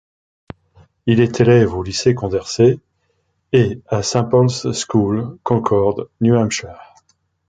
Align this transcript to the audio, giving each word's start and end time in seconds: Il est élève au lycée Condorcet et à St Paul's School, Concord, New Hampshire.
Il 1.05 1.19
est 1.19 1.41
élève 1.41 1.75
au 1.77 1.83
lycée 1.83 2.15
Condorcet 2.15 2.79
et 3.53 3.81
à 3.85 4.01
St 4.01 4.23
Paul's 4.31 4.65
School, 4.73 5.37
Concord, 5.43 6.07
New 6.21 6.35
Hampshire. 6.35 6.95